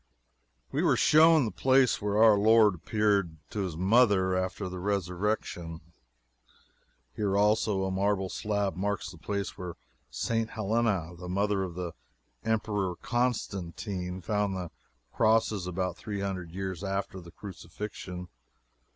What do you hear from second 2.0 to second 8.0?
where our Lord appeared to His mother after the Resurrection. Here, also, a